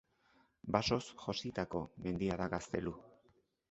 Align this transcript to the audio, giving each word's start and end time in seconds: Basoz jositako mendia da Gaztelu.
Basoz 0.77 0.99
jositako 1.27 1.85
mendia 2.09 2.43
da 2.45 2.53
Gaztelu. 2.57 3.01